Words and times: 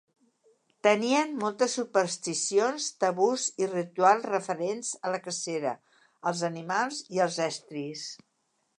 Tenien 0.85 1.35
moltes 1.43 1.75
supersticions, 1.79 2.87
tabús 3.05 3.45
i 3.65 3.69
rituals 3.75 4.27
referents 4.31 4.91
a 5.11 5.15
la 5.17 5.23
cacera, 5.29 5.77
als 6.33 6.45
animals 6.53 7.07
i 7.19 7.27
als 7.29 7.43
estris. 7.51 8.13